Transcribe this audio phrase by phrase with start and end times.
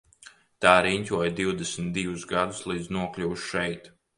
[0.65, 3.93] Tā riņķoja divdesmit divus gadus līdz nokļuva šeit.